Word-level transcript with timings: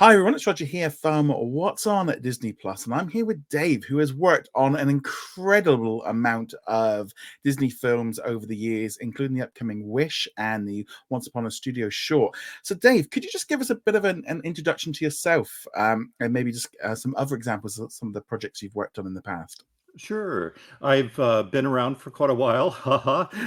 Hi 0.00 0.14
everyone, 0.14 0.34
it's 0.34 0.46
Roger 0.46 0.64
here 0.64 0.88
from 0.88 1.28
What's 1.28 1.86
On 1.86 2.08
at 2.08 2.22
Disney 2.22 2.54
Plus, 2.54 2.86
and 2.86 2.94
I'm 2.94 3.10
here 3.10 3.26
with 3.26 3.46
Dave, 3.50 3.84
who 3.84 3.98
has 3.98 4.14
worked 4.14 4.48
on 4.54 4.74
an 4.74 4.88
incredible 4.88 6.02
amount 6.04 6.54
of 6.66 7.12
Disney 7.44 7.68
films 7.68 8.18
over 8.20 8.46
the 8.46 8.56
years, 8.56 8.96
including 9.02 9.36
the 9.36 9.44
upcoming 9.44 9.86
Wish 9.86 10.26
and 10.38 10.66
the 10.66 10.88
Once 11.10 11.26
Upon 11.26 11.44
a 11.44 11.50
Studio 11.50 11.90
short. 11.90 12.34
So, 12.62 12.74
Dave, 12.74 13.10
could 13.10 13.24
you 13.24 13.30
just 13.30 13.46
give 13.46 13.60
us 13.60 13.68
a 13.68 13.74
bit 13.74 13.94
of 13.94 14.06
an, 14.06 14.24
an 14.26 14.40
introduction 14.42 14.94
to 14.94 15.04
yourself, 15.04 15.66
um, 15.76 16.14
and 16.18 16.32
maybe 16.32 16.50
just 16.50 16.74
uh, 16.82 16.94
some 16.94 17.14
other 17.18 17.36
examples 17.36 17.78
of 17.78 17.92
some 17.92 18.08
of 18.08 18.14
the 18.14 18.22
projects 18.22 18.62
you've 18.62 18.74
worked 18.74 18.98
on 18.98 19.06
in 19.06 19.12
the 19.12 19.20
past? 19.20 19.64
Sure. 19.96 20.54
I've 20.80 21.18
uh, 21.18 21.42
been 21.42 21.66
around 21.66 21.96
for 21.96 22.10
quite 22.10 22.30
a 22.30 22.34
while, 22.34 22.76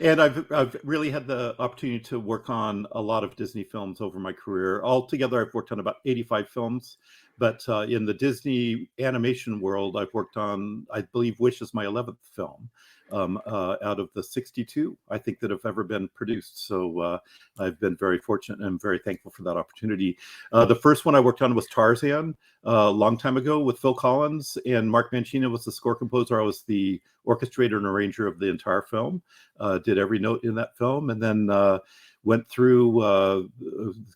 and 0.00 0.20
I've 0.20 0.50
I've 0.52 0.76
really 0.84 1.10
had 1.10 1.26
the 1.26 1.54
opportunity 1.58 2.00
to 2.04 2.20
work 2.20 2.50
on 2.50 2.86
a 2.92 3.00
lot 3.00 3.24
of 3.24 3.36
Disney 3.36 3.64
films 3.64 4.00
over 4.00 4.18
my 4.18 4.32
career. 4.32 4.82
Altogether, 4.82 5.44
I've 5.44 5.54
worked 5.54 5.72
on 5.72 5.80
about 5.80 5.96
85 6.04 6.48
films, 6.48 6.98
but 7.38 7.62
uh, 7.68 7.80
in 7.80 8.04
the 8.04 8.14
Disney 8.14 8.88
animation 8.98 9.60
world, 9.60 9.96
I've 9.96 10.12
worked 10.14 10.36
on, 10.36 10.86
I 10.92 11.02
believe, 11.02 11.38
Wish 11.38 11.60
is 11.62 11.74
my 11.74 11.84
11th 11.84 12.16
film 12.34 12.68
um, 13.12 13.40
uh, 13.46 13.76
out 13.82 14.00
of 14.00 14.08
the 14.14 14.22
62 14.22 14.96
I 15.10 15.18
think 15.18 15.40
that 15.40 15.50
have 15.50 15.64
ever 15.64 15.84
been 15.84 16.08
produced. 16.08 16.66
So 16.66 17.00
uh, 17.00 17.18
I've 17.58 17.78
been 17.80 17.96
very 17.96 18.18
fortunate 18.18 18.58
and 18.58 18.66
I'm 18.66 18.78
very 18.78 18.98
thankful 18.98 19.30
for 19.30 19.42
that 19.44 19.56
opportunity. 19.56 20.18
Uh, 20.52 20.64
the 20.64 20.74
first 20.74 21.04
one 21.04 21.14
I 21.14 21.20
worked 21.20 21.42
on 21.42 21.54
was 21.54 21.66
Tarzan 21.66 22.34
uh, 22.66 22.70
a 22.70 22.90
long 22.90 23.16
time 23.16 23.36
ago 23.36 23.60
with 23.60 23.78
Phil 23.78 23.94
Collins 23.94 24.58
and 24.66 24.90
Mark 24.90 25.12
Mancina 25.12 25.50
was 25.50 25.64
the 25.64 25.72
score 25.72 25.94
composer. 25.94 26.40
I 26.40 26.44
was 26.44 26.62
the 26.62 27.00
orchestrator 27.26 27.76
and 27.76 27.86
arranger 27.86 28.26
of 28.26 28.38
the 28.38 28.48
entire 28.48 28.82
film. 28.82 29.22
Uh, 29.58 29.78
did 29.78 29.98
every 29.98 30.18
note 30.18 30.44
in 30.44 30.54
that 30.54 30.76
film, 30.76 31.10
and 31.10 31.20
then 31.20 31.50
uh, 31.50 31.78
went 32.24 32.48
through 32.48 33.00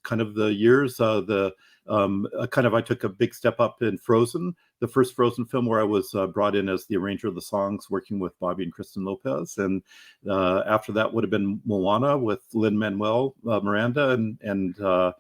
kind 0.03 0.21
of 0.21 0.35
the 0.35 0.53
years. 0.53 0.97
the 0.99 1.53
um, 1.89 2.27
kind 2.51 2.67
of 2.67 2.75
I 2.75 2.81
took 2.81 3.05
a 3.05 3.09
big 3.09 3.35
step 3.35 3.61
up 3.61 3.83
in 3.83 3.99
Frozen 3.99 4.55
the 4.81 4.89
first 4.89 5.15
Frozen 5.15 5.47
film 5.47 5.67
where 5.67 5.81
I 5.81 5.85
was 5.85 6.15
uh, 6.15 6.27
brought 6.27 6.57
in 6.57 6.69
as 6.69 6.87
the 6.87 6.97
arranger 6.97 7.29
of 7.29 7.35
the 7.35 7.43
songs, 7.43 7.91
working 7.91 8.19
with 8.19 8.39
Bobby 8.41 8.65
and 8.65 8.73
Kristen 8.73 9.05
Lopez, 9.05 9.59
and 9.59 9.83
uh, 10.29 10.63
after 10.67 10.91
that 10.93 11.13
would 11.13 11.23
have 11.23 11.31
been 11.31 11.61
Moana 11.65 12.19
with 12.19 12.41
Lin 12.55 12.79
Manuel 12.79 13.35
uh, 13.49 13.61
Miranda, 13.61 14.11
and 14.11 14.39
and 14.43 14.81
uh, 14.81 15.13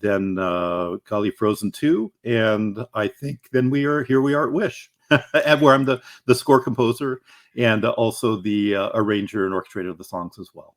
then 0.00 0.38
uh, 0.38 0.96
Frozen 1.36 1.72
two, 1.72 2.12
and 2.24 2.84
I 2.94 3.06
think 3.06 3.50
then 3.52 3.70
we 3.70 3.84
are 3.84 4.02
here. 4.02 4.22
We 4.22 4.34
are 4.34 4.48
at 4.48 4.52
Wish, 4.52 4.90
where 5.08 5.74
I'm 5.74 5.84
the 5.84 6.00
the 6.26 6.34
score 6.34 6.62
composer 6.62 7.20
and 7.56 7.84
also 7.84 8.40
the 8.40 8.74
uh, 8.74 8.90
arranger 8.94 9.44
and 9.44 9.54
orchestrator 9.54 9.90
of 9.90 9.98
the 9.98 10.04
songs 10.04 10.38
as 10.38 10.48
well. 10.54 10.74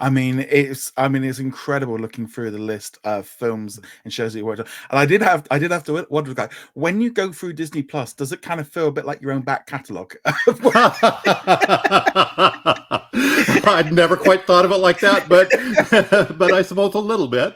I 0.00 0.10
mean, 0.10 0.40
it's 0.48 0.92
I 0.96 1.08
mean, 1.08 1.24
it's 1.24 1.38
incredible 1.38 1.98
looking 1.98 2.26
through 2.26 2.50
the 2.50 2.58
list 2.58 2.98
of 3.04 3.26
films 3.26 3.80
and 4.04 4.12
shows 4.12 4.32
that 4.32 4.38
you 4.40 4.46
worked 4.46 4.60
on. 4.60 4.66
And 4.90 4.98
I 4.98 5.06
did 5.06 5.22
have 5.22 5.46
I 5.50 5.58
did 5.58 5.70
have 5.70 5.84
to 5.84 6.06
wonder, 6.10 6.34
like, 6.34 6.52
when 6.74 7.00
you 7.00 7.10
go 7.10 7.32
through 7.32 7.54
Disney 7.54 7.82
Plus, 7.82 8.12
does 8.12 8.32
it 8.32 8.42
kind 8.42 8.60
of 8.60 8.68
feel 8.68 8.88
a 8.88 8.92
bit 8.92 9.04
like 9.04 9.20
your 9.20 9.32
own 9.32 9.42
back 9.42 9.66
catalogue? 9.66 10.14
I'd 13.64 13.92
never 13.92 14.16
quite 14.16 14.46
thought 14.46 14.64
of 14.64 14.72
it 14.72 14.78
like 14.78 15.00
that, 15.00 15.28
but 15.28 15.50
but 16.38 16.52
I 16.52 16.62
suppose 16.62 16.94
a 16.94 16.98
little 16.98 17.28
bit. 17.28 17.54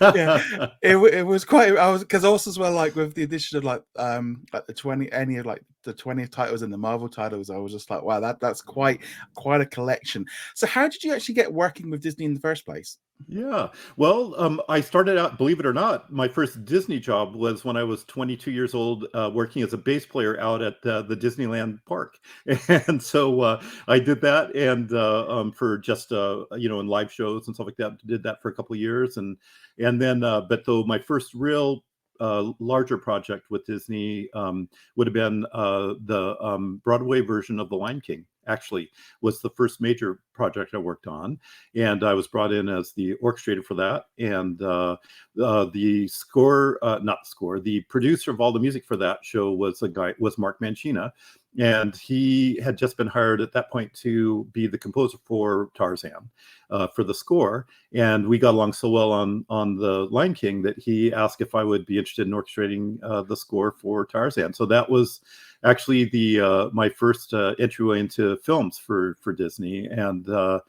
yeah, 0.00 0.42
it, 0.82 0.96
it 0.96 1.26
was 1.26 1.44
quite. 1.44 1.76
I 1.76 1.90
was 1.90 2.02
because 2.02 2.24
also 2.24 2.50
as 2.50 2.58
well 2.58 2.72
like 2.72 2.94
with 2.96 3.14
the 3.14 3.22
addition 3.22 3.58
of 3.58 3.64
like 3.64 3.82
um 3.96 4.44
like 4.52 4.66
the 4.66 4.74
twenty 4.74 5.10
any 5.12 5.36
of 5.36 5.46
like 5.46 5.62
the 5.84 5.92
twentieth 5.92 6.30
titles 6.30 6.62
and 6.62 6.72
the 6.72 6.78
Marvel 6.78 7.08
titles, 7.08 7.50
I 7.50 7.56
was 7.58 7.72
just 7.72 7.90
like, 7.90 8.02
wow, 8.02 8.20
that 8.20 8.40
that's 8.40 8.62
quite 8.62 9.00
quite 9.34 9.60
a 9.60 9.66
collection. 9.66 10.26
So 10.54 10.66
how 10.66 10.88
did 10.88 11.04
you 11.04 11.14
actually 11.14 11.34
get 11.34 11.52
working 11.52 11.90
with 11.90 12.02
Disney 12.02 12.24
in 12.24 12.34
the 12.34 12.40
first 12.40 12.64
place? 12.64 12.98
Yeah. 13.26 13.68
Well, 13.96 14.34
um, 14.38 14.60
I 14.68 14.80
started 14.80 15.16
out, 15.16 15.38
believe 15.38 15.60
it 15.60 15.66
or 15.66 15.72
not, 15.72 16.12
my 16.12 16.28
first 16.28 16.64
Disney 16.64 16.98
job 16.98 17.34
was 17.34 17.64
when 17.64 17.76
I 17.76 17.84
was 17.84 18.04
22 18.04 18.50
years 18.50 18.74
old, 18.74 19.06
uh, 19.14 19.30
working 19.32 19.62
as 19.62 19.72
a 19.72 19.78
bass 19.78 20.04
player 20.04 20.38
out 20.40 20.60
at 20.62 20.84
uh, 20.84 21.02
the 21.02 21.16
Disneyland 21.16 21.78
park. 21.86 22.18
And 22.68 23.02
so 23.02 23.40
uh, 23.40 23.62
I 23.88 23.98
did 23.98 24.20
that, 24.22 24.54
and 24.54 24.92
uh, 24.92 25.28
um, 25.28 25.52
for 25.52 25.78
just 25.78 26.12
uh, 26.12 26.44
you 26.56 26.68
know, 26.68 26.80
in 26.80 26.86
live 26.86 27.10
shows 27.10 27.46
and 27.46 27.54
stuff 27.54 27.66
like 27.66 27.76
that, 27.76 28.04
did 28.06 28.22
that 28.24 28.42
for 28.42 28.48
a 28.48 28.54
couple 28.54 28.74
of 28.74 28.80
years, 28.80 29.16
and 29.16 29.36
and 29.78 30.00
then, 30.00 30.22
uh, 30.22 30.42
but 30.42 30.64
though 30.64 30.84
my 30.84 30.98
first 30.98 31.32
real 31.34 31.84
uh, 32.20 32.52
larger 32.58 32.98
project 32.98 33.46
with 33.50 33.66
Disney 33.66 34.28
um, 34.34 34.68
would 34.96 35.06
have 35.06 35.14
been 35.14 35.46
uh, 35.52 35.94
the 36.04 36.36
um, 36.40 36.80
Broadway 36.84 37.20
version 37.20 37.60
of 37.60 37.68
The 37.68 37.76
Lion 37.76 38.00
King. 38.00 38.24
Actually, 38.46 38.90
was 39.22 39.40
the 39.40 39.48
first 39.56 39.80
major 39.80 40.20
project 40.34 40.74
I 40.74 40.78
worked 40.78 41.06
on, 41.06 41.38
and 41.74 42.04
I 42.04 42.12
was 42.12 42.26
brought 42.26 42.52
in 42.52 42.68
as 42.68 42.92
the 42.92 43.14
orchestrator 43.22 43.64
for 43.64 43.72
that. 43.74 44.04
And 44.18 44.60
uh, 44.60 44.96
uh 45.42 45.64
the 45.72 46.06
score, 46.08 46.78
uh, 46.82 46.98
not 47.02 47.26
score, 47.26 47.58
the 47.58 47.80
producer 47.88 48.30
of 48.30 48.42
all 48.42 48.52
the 48.52 48.60
music 48.60 48.84
for 48.84 48.98
that 48.98 49.20
show 49.22 49.52
was 49.52 49.80
a 49.80 49.88
guy 49.88 50.12
was 50.18 50.36
Mark 50.36 50.60
Mancina, 50.60 51.10
and 51.58 51.94
he 51.96 52.60
had 52.60 52.76
just 52.76 52.96
been 52.96 53.06
hired 53.06 53.40
at 53.40 53.52
that 53.52 53.70
point 53.70 53.92
to 53.94 54.44
be 54.52 54.66
the 54.66 54.78
composer 54.78 55.18
for 55.24 55.70
Tarzan 55.74 56.28
uh, 56.70 56.88
for 56.88 57.04
the 57.04 57.14
score. 57.14 57.66
And 57.92 58.26
we 58.26 58.38
got 58.38 58.54
along 58.54 58.72
so 58.72 58.90
well 58.90 59.12
on 59.12 59.44
on 59.48 59.76
the 59.76 60.06
Lion 60.10 60.34
King 60.34 60.62
that 60.62 60.78
he 60.78 61.12
asked 61.12 61.40
if 61.40 61.54
I 61.54 61.62
would 61.62 61.86
be 61.86 61.98
interested 61.98 62.26
in 62.26 62.32
orchestrating 62.32 62.98
uh, 63.02 63.22
the 63.22 63.36
score 63.36 63.72
for 63.72 64.04
Tarzan. 64.04 64.52
So 64.52 64.66
that 64.66 64.88
was 64.88 65.20
actually 65.64 66.04
the 66.06 66.40
uh, 66.40 66.70
my 66.72 66.88
first 66.88 67.32
uh, 67.32 67.54
entryway 67.58 68.00
into 68.00 68.36
films 68.38 68.78
for 68.78 69.16
for 69.20 69.32
Disney. 69.32 69.86
And 69.86 70.28
uh, 70.28 70.60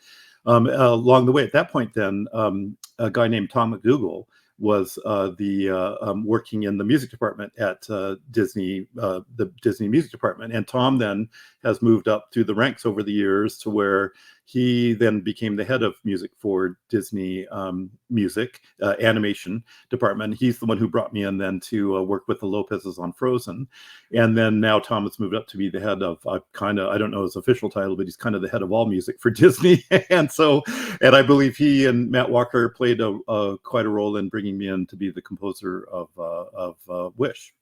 um, 0.46 0.67
along 0.67 1.25
the 1.25 1.31
way, 1.31 1.44
at 1.44 1.53
that 1.53 1.72
point, 1.72 1.94
then 1.94 2.28
um, 2.31 2.78
a 3.00 3.09
guy 3.09 3.28
named 3.28 3.50
Tom 3.50 3.72
MacDougall 3.72 4.28
was 4.58 4.98
uh, 5.06 5.32
the 5.38 5.70
uh, 5.70 5.96
um, 6.02 6.26
working 6.26 6.64
in 6.64 6.78
the 6.78 6.84
music 6.84 7.10
department 7.10 7.52
at 7.58 7.90
uh, 7.90 8.16
Disney, 8.32 8.88
uh, 9.00 9.22
the 9.36 9.52
Disney 9.62 9.88
music 9.88 10.12
department. 10.12 10.54
And 10.54 10.68
Tom 10.68 10.98
then 10.98 11.30
has 11.64 11.82
moved 11.82 12.08
up 12.08 12.30
through 12.32 12.46
the 12.46 12.56
ranks 12.56 12.86
over 12.86 13.04
the 13.04 13.12
years 13.12 13.58
to 13.60 13.70
where 13.70 14.14
he 14.46 14.94
then 14.94 15.22
became 15.22 15.56
the 15.56 15.66
head 15.66 15.82
of 15.82 15.96
music 16.04 16.32
for 16.38 16.78
Disney 16.88 17.48
um, 17.48 17.90
Music 18.12 18.62
uh, 18.82 18.94
Animation 19.02 19.64
Department. 19.90 20.36
He's 20.36 20.60
the 20.60 20.68
one 20.68 20.78
who 20.78 20.88
brought 20.88 21.14
me 21.14 21.24
in 21.24 21.38
then 21.38 21.60
to 21.62 21.98
uh, 21.98 22.02
work 22.04 22.28
with 22.28 22.40
the 22.40 22.46
Lopez's 22.46 23.00
on 23.00 23.12
Frozen, 23.12 23.68
and 24.14 24.38
then 24.38 24.60
now 24.60 24.80
Tom 24.80 25.04
has 25.04 25.20
moved 25.20 25.34
up 25.34 25.48
to 25.48 25.58
be 25.58 25.70
the 25.70 25.80
head 25.80 26.04
of 26.04 26.20
uh, 26.28 26.40
kind 26.54 26.80
of 26.80 26.90
I 26.90 27.00
don't 27.00 27.12
know 27.12 27.24
his 27.24 27.36
official 27.36 27.70
title, 27.70 27.96
but 27.96 28.06
he's 28.06 28.16
kind 28.16 28.36
of 28.36 28.44
the 28.44 28.50
head 28.50 28.62
of 28.62 28.72
all 28.72 28.86
music 28.86 29.20
for 29.20 29.30
Disney. 29.32 29.84
and 30.10 30.32
so, 30.32 30.62
and 31.02 31.16
I 31.16 31.24
believe 31.24 31.58
he 31.58 31.88
and 31.88 32.10
Matt 32.12 32.30
Walker 32.30 32.70
played 32.70 33.02
a, 33.02 33.18
a 33.28 33.58
quite 33.64 33.88
a 33.88 33.90
role 33.90 34.18
in 34.18 34.30
bringing 34.30 34.58
me 34.58 34.68
in 34.68 34.86
to 34.86 34.96
be 34.96 35.10
the 35.10 35.22
composer 35.22 35.88
of 35.92 36.10
uh, 36.18 36.46
of 36.54 36.78
uh, 36.88 37.10
Wish. 37.18 37.54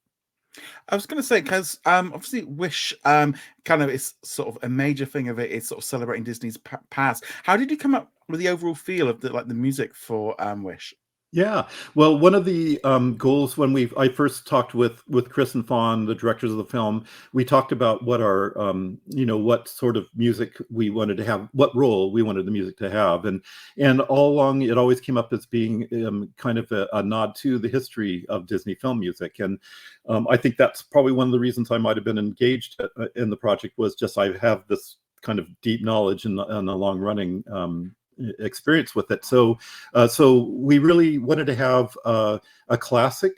I 0.90 0.96
was 0.96 1.06
going 1.06 1.22
to 1.22 1.28
say 1.28 1.42
because 1.42 1.80
um, 1.86 2.12
obviously 2.14 2.44
Wish 2.44 2.94
um, 3.06 3.36
kind 3.66 3.82
of 3.82 3.90
is 3.90 4.14
sort 4.24 4.50
of 4.50 4.64
a 4.64 4.70
major 4.70 5.06
thing 5.06 5.30
of 5.30 5.40
it 5.40 5.52
is 5.52 5.68
sort 5.68 5.80
of 5.80 5.84
celebrating 5.84 6.24
Disney's 6.24 6.58
past. 6.90 7.24
How 7.44 7.58
did 7.58 7.72
you 7.72 7.78
come 7.78 7.96
up 7.96 8.12
with 8.28 8.40
the 8.40 8.50
overall 8.50 8.76
feel 8.76 9.10
of 9.10 9.22
the 9.22 9.32
like 9.32 9.48
the 9.48 9.54
music 9.54 9.96
for 9.96 10.40
um, 10.42 10.64
Wish? 10.64 10.94
Yeah, 11.36 11.68
well, 11.96 12.20
one 12.20 12.36
of 12.36 12.46
the 12.46 12.80
um, 12.84 13.18
goals 13.18 13.58
when 13.58 13.74
we 13.74 13.92
I 13.98 14.08
first 14.08 14.46
talked 14.46 14.76
with 14.76 15.02
with 15.10 15.32
Chris 15.32 15.56
and 15.56 15.68
Fawn, 15.68 16.06
the 16.06 16.14
directors 16.14 16.52
of 16.52 16.58
the 16.58 16.64
film, 16.64 17.06
we 17.34 17.44
talked 17.44 17.72
about 17.72 18.06
what 18.06 18.22
our 18.22 18.56
um, 18.56 19.02
you 19.08 19.26
know 19.26 19.40
what 19.40 19.68
sort 19.68 19.98
of 19.98 20.08
music 20.16 20.56
we 20.70 20.92
wanted 20.92 21.18
to 21.18 21.26
have, 21.26 21.50
what 21.54 21.76
role 21.76 22.12
we 22.12 22.22
wanted 22.22 22.46
the 22.46 22.52
music 22.52 22.78
to 22.78 22.90
have, 22.92 23.26
and 23.26 23.42
and 23.80 24.00
all 24.02 24.32
along 24.32 24.62
it 24.62 24.78
always 24.78 25.02
came 25.02 25.18
up 25.18 25.34
as 25.34 25.48
being 25.48 25.88
um, 26.06 26.32
kind 26.38 26.60
of 26.60 26.72
a, 26.72 26.88
a, 26.94 27.02
nod 27.02 27.34
to 27.38 27.58
the 27.58 27.68
history 27.68 28.28
of 28.30 28.46
Disney 28.46 28.76
film 28.76 29.00
music, 29.00 29.40
and 29.40 29.58
um, 30.08 30.28
I 30.30 30.38
think 30.38 30.56
that's 30.56 30.84
probably 30.84 31.14
one 31.14 31.30
of 31.30 31.32
the 31.32 31.40
reasons 31.40 31.72
I 31.72 31.80
might 31.80 31.98
have 31.98 32.06
been 32.06 32.20
engaged 32.20 32.80
uh, 32.80 33.08
in 33.16 33.32
the 33.32 33.38
project 33.38 33.80
was 33.80 33.96
just 33.96 34.20
I 34.20 34.38
have 34.38 34.68
this 34.68 34.98
kind 35.24 35.40
of 35.40 35.48
deep 35.64 35.84
knowledge 35.84 36.26
and, 36.26 36.40
and 36.40 36.70
a 36.70 36.76
long 36.76 37.00
running 37.00 37.44
um, 37.52 37.96
experience 38.40 38.96
with 38.96 39.12
it. 39.12 39.26
So, 39.26 39.58
uh, 39.94 40.08
so 40.08 40.46
we 40.50 40.80
really 40.80 41.18
wanted 41.18 41.46
to 41.48 41.56
have 41.56 41.98
uh, 42.06 42.40
a 42.70 42.78
classic 42.78 43.34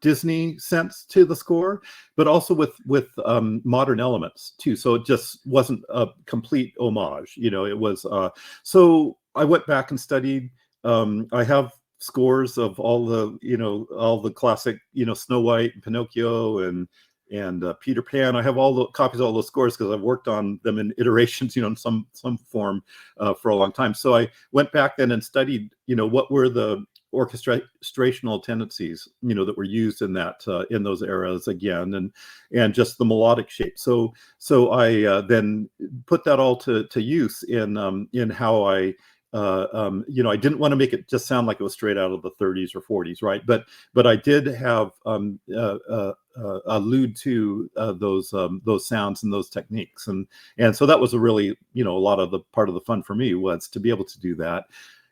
Disney 0.00 0.58
sense 0.58 1.04
to 1.06 1.24
the 1.24 1.34
score, 1.34 1.80
but 2.14 2.28
also 2.28 2.54
with 2.54 2.76
with 2.86 3.08
um, 3.24 3.62
modern 3.64 4.00
elements 4.00 4.52
too. 4.58 4.76
So 4.76 4.94
it 4.94 5.06
just 5.06 5.40
wasn't 5.46 5.82
a 5.88 6.08
complete 6.26 6.74
homage. 6.78 7.34
You 7.36 7.50
know, 7.50 7.64
it 7.64 7.78
was. 7.78 8.04
Uh, 8.04 8.28
so 8.62 9.16
I 9.34 9.44
went 9.44 9.66
back 9.66 9.90
and 9.90 9.98
studied. 9.98 10.50
Um, 10.84 11.26
I 11.32 11.42
have 11.44 11.72
scores 12.00 12.58
of 12.58 12.78
all 12.78 13.06
the 13.06 13.38
you 13.40 13.56
know 13.56 13.86
all 13.96 14.20
the 14.20 14.30
classic 14.30 14.76
you 14.92 15.06
know 15.06 15.14
Snow 15.14 15.40
White 15.40 15.72
and 15.72 15.82
Pinocchio 15.82 16.58
and 16.58 16.86
and 17.32 17.64
uh, 17.64 17.74
Peter 17.74 18.02
Pan. 18.02 18.36
I 18.36 18.42
have 18.42 18.56
all 18.56 18.74
the 18.74 18.86
copies 18.88 19.20
of 19.20 19.26
all 19.26 19.32
those 19.32 19.46
scores 19.46 19.76
because 19.76 19.92
I've 19.92 20.00
worked 20.00 20.28
on 20.28 20.60
them 20.62 20.78
in 20.78 20.94
iterations, 20.98 21.56
you 21.56 21.62
know, 21.62 21.68
in 21.68 21.76
some 21.76 22.06
some 22.12 22.38
form 22.38 22.82
uh, 23.18 23.34
for 23.34 23.50
a 23.50 23.56
long 23.56 23.72
time. 23.72 23.94
So 23.94 24.14
I 24.14 24.30
went 24.52 24.72
back 24.72 24.96
then 24.96 25.12
and 25.12 25.22
studied, 25.22 25.70
you 25.86 25.96
know, 25.96 26.06
what 26.06 26.30
were 26.30 26.48
the 26.48 26.84
orchestrational 27.14 28.42
tendencies, 28.42 29.08
you 29.22 29.34
know, 29.34 29.44
that 29.44 29.56
were 29.56 29.64
used 29.64 30.02
in 30.02 30.12
that 30.14 30.42
uh, 30.48 30.64
in 30.70 30.82
those 30.82 31.02
eras 31.02 31.48
again, 31.48 31.94
and 31.94 32.12
and 32.52 32.74
just 32.74 32.98
the 32.98 33.04
melodic 33.04 33.48
shape. 33.48 33.78
So 33.78 34.12
so 34.38 34.70
I 34.70 35.02
uh, 35.04 35.20
then 35.22 35.68
put 36.06 36.24
that 36.24 36.40
all 36.40 36.56
to 36.56 36.86
to 36.88 37.00
use 37.00 37.42
in 37.44 37.76
um, 37.76 38.08
in 38.12 38.30
how 38.30 38.64
I 38.64 38.94
uh, 39.34 39.66
um, 39.72 40.04
you 40.08 40.22
know, 40.22 40.30
I 40.30 40.36
didn't 40.36 40.60
want 40.60 40.72
to 40.72 40.76
make 40.76 40.92
it 40.92 41.08
just 41.08 41.26
sound 41.26 41.48
like 41.48 41.58
it 41.58 41.64
was 41.64 41.72
straight 41.72 41.98
out 41.98 42.12
of 42.12 42.22
the 42.22 42.30
30s 42.30 42.70
or 42.74 42.80
40s, 42.80 43.20
right? 43.20 43.44
But 43.44 43.66
but 43.92 44.06
I 44.06 44.14
did 44.14 44.46
have 44.46 44.92
um, 45.04 45.40
uh, 45.52 45.78
uh, 45.90 46.12
uh 46.36 46.60
allude 46.66 47.16
to 47.16 47.68
uh, 47.76 47.92
those 47.92 48.32
um, 48.32 48.62
those 48.64 48.86
sounds 48.86 49.24
and 49.24 49.32
those 49.32 49.50
techniques, 49.50 50.06
and 50.06 50.26
and 50.56 50.74
so 50.74 50.86
that 50.86 51.00
was 51.00 51.14
a 51.14 51.20
really 51.20 51.58
you 51.72 51.82
know 51.82 51.96
a 51.96 51.98
lot 51.98 52.20
of 52.20 52.30
the 52.30 52.38
part 52.52 52.68
of 52.68 52.74
the 52.74 52.80
fun 52.80 53.02
for 53.02 53.16
me 53.16 53.34
was 53.34 53.68
to 53.68 53.80
be 53.80 53.90
able 53.90 54.04
to 54.04 54.20
do 54.20 54.36
that 54.36 54.66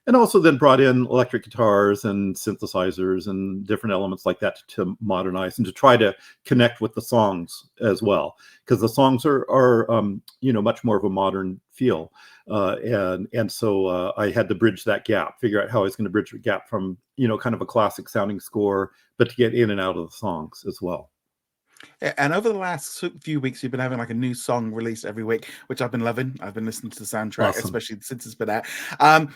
and 0.07 0.17
also 0.17 0.41
then 0.41 0.59
brought 0.59 0.81
in 0.81 1.07
electric 1.07 1.45
guitars 1.45 2.05
and 2.05 2.35
synthesizers 2.35 3.29
and 3.29 3.67
different 3.67 3.93
elements 3.93 4.27
like 4.27 4.41
that 4.41 4.59
to, 4.69 4.97
modernize 5.01 5.59
and 5.59 5.67
to 5.67 5.73
try 5.73 5.97
to 5.97 6.15
connect 6.45 6.81
with 6.81 6.93
the 6.95 7.01
songs 7.01 7.69
as 7.81 8.03
well. 8.03 8.37
Because 8.65 8.81
the 8.81 8.89
songs 8.89 9.25
are 9.25 9.47
are 9.49 9.91
um, 9.91 10.23
you 10.41 10.53
know 10.53 10.63
much 10.63 10.83
more 10.85 10.97
of 10.97 11.05
a 11.05 11.11
modern 11.11 11.61
feel. 11.71 12.13
Uh, 12.51 12.77
and 12.85 13.29
and 13.33 13.51
so 13.51 13.87
uh, 13.87 14.13
I 14.17 14.31
had 14.31 14.49
to 14.49 14.55
bridge 14.55 14.85
that 14.85 15.05
gap 15.05 15.41
figure 15.41 15.63
out 15.63 15.71
how 15.71 15.81
I 15.81 15.85
was 15.85 15.95
going 15.95 16.07
to 16.07 16.11
bridge 16.11 16.33
the 16.33 16.39
gap 16.39 16.69
from 16.69 16.99
you 17.17 17.29
know 17.29 17.39
kind 17.39 17.55
of 17.55 17.61
a 17.61 17.67
classic 17.67 18.09
sounding 18.09 18.41
score 18.41 18.91
but 19.17 19.31
to 19.31 19.37
get 19.37 19.55
in 19.55 19.71
and 19.71 19.81
out 19.81 19.97
of 19.97 20.11
the 20.11 20.17
songs 20.17 20.65
as 20.67 20.83
well 20.83 21.12
and 22.01 22.33
over 22.33 22.49
the 22.49 22.59
last 22.59 23.05
few 23.21 23.41
weeks, 23.41 23.63
you've 23.63 23.73
been 23.73 23.81
having 23.81 23.99
like 23.99 24.11
a 24.11 24.15
new 24.15 24.35
song 24.35 24.73
released 24.73 25.05
every 25.05 25.25
week, 25.25 25.49
which 25.67 25.81
I've 25.81 25.91
been 25.91 26.01
loving. 26.01 26.37
I've 26.41 26.55
been 26.55 26.65
listening 26.65 26.91
to 26.93 26.99
the 26.99 27.05
soundtrack, 27.05 27.51
awesome. 27.51 27.65
especially 27.65 28.01
since 28.01 28.27
it's 28.27 28.35
been 28.35 28.51
out. 28.51 28.67
Um, 29.01 29.35